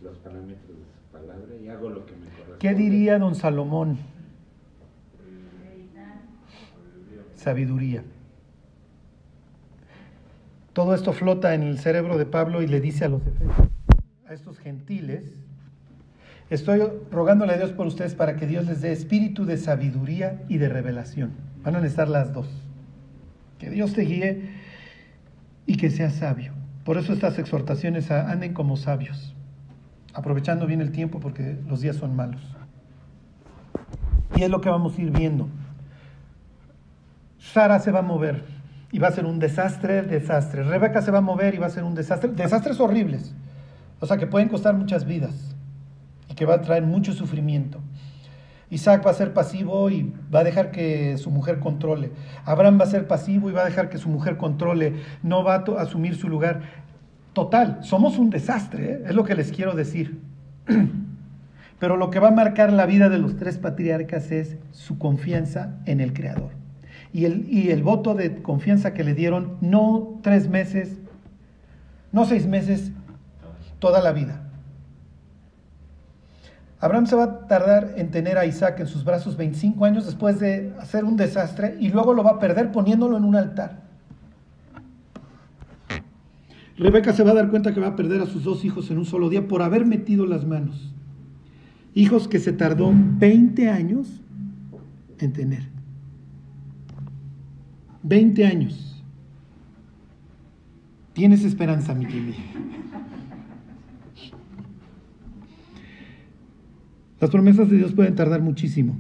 [0.03, 2.59] los parámetros de su palabra y hago lo que me corresponde.
[2.59, 3.97] ¿Qué diría don Salomón?
[7.33, 8.03] Sabiduría.
[10.73, 13.21] Todo esto flota en el cerebro de Pablo y le dice a los
[14.25, 15.25] a estos gentiles,
[16.49, 20.57] estoy rogándole a Dios por ustedes para que Dios les dé espíritu de sabiduría y
[20.57, 21.31] de revelación.
[21.63, 22.47] Van a necesitar las dos.
[23.59, 24.49] Que Dios te guíe
[25.65, 26.53] y que seas sabio.
[26.85, 29.35] Por eso estas exhortaciones anden como sabios,
[30.13, 32.41] aprovechando bien el tiempo porque los días son malos.
[34.37, 35.49] Y es lo que vamos a ir viendo.
[37.37, 38.60] Sara se va a mover
[38.91, 40.63] y va a ser un desastre, desastre.
[40.63, 43.33] Rebeca se va a mover y va a ser un desastre, desastres horribles.
[43.99, 45.55] O sea, que pueden costar muchas vidas
[46.29, 47.79] y que va a traer mucho sufrimiento.
[48.69, 52.11] Isaac va a ser pasivo y va a dejar que su mujer controle.
[52.45, 54.95] Abraham va a ser pasivo y va a dejar que su mujer controle.
[55.23, 56.61] No va a asumir su lugar.
[57.33, 59.01] Total, somos un desastre, ¿eh?
[59.07, 60.21] es lo que les quiero decir.
[61.79, 65.75] Pero lo que va a marcar la vida de los tres patriarcas es su confianza
[65.85, 66.60] en el Creador.
[67.13, 70.97] Y el, y el voto de confianza que le dieron, no tres meses,
[72.11, 72.91] no seis meses,
[73.79, 74.41] toda la vida.
[76.81, 80.39] Abraham se va a tardar en tener a Isaac en sus brazos 25 años después
[80.39, 83.81] de hacer un desastre y luego lo va a perder poniéndolo en un altar.
[86.77, 88.97] Rebeca se va a dar cuenta que va a perder a sus dos hijos en
[88.97, 90.91] un solo día por haber metido las manos.
[91.93, 94.07] Hijos que se tardó 20 años
[95.19, 95.70] en tener.
[98.03, 99.03] 20 años.
[101.13, 102.37] Tienes esperanza, mi querida.
[107.19, 108.95] Las promesas de Dios pueden tardar muchísimo,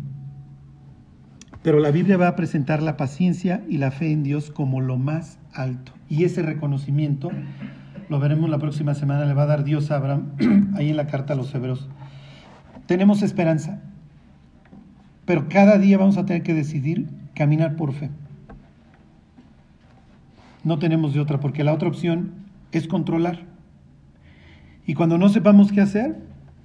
[1.63, 4.97] pero la Biblia va a presentar la paciencia y la fe en Dios como lo
[4.97, 5.93] más alto.
[6.07, 7.31] Y ese reconocimiento,
[8.09, 10.33] lo veremos la próxima semana, le va a dar Dios a Abraham
[10.75, 11.89] ahí en la carta a los hebreos.
[12.85, 13.81] Tenemos esperanza,
[15.25, 18.11] pero cada día vamos a tener que decidir caminar por fe.
[20.63, 22.31] No tenemos de otra, porque la otra opción
[22.71, 23.45] es controlar.
[24.85, 26.17] Y cuando no sepamos qué hacer,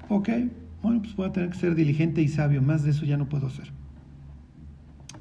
[0.09, 0.29] ok,
[0.83, 3.29] bueno, pues voy a tener que ser diligente y sabio, más de eso ya no
[3.29, 3.73] puedo hacer.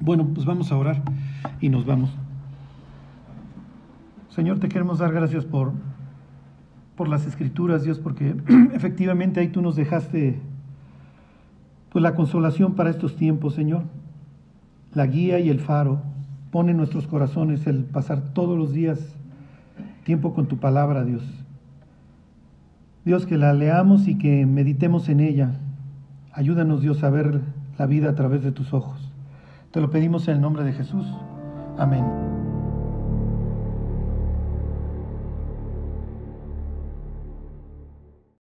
[0.00, 1.02] Bueno, pues vamos a orar
[1.60, 2.10] y nos vamos.
[4.28, 5.72] Señor, te queremos dar gracias por,
[6.94, 8.36] por las escrituras, Dios, porque
[8.74, 10.38] efectivamente ahí tú nos dejaste
[11.90, 13.84] pues la consolación para estos tiempos, Señor.
[14.92, 16.02] La guía y el faro.
[16.56, 18.98] Pone en nuestros corazones el pasar todos los días
[20.04, 21.22] tiempo con tu palabra, Dios.
[23.04, 25.50] Dios, que la leamos y que meditemos en ella.
[26.32, 27.42] Ayúdanos, Dios, a ver
[27.76, 29.12] la vida a través de tus ojos.
[29.70, 31.06] Te lo pedimos en el nombre de Jesús.
[31.76, 32.45] Amén.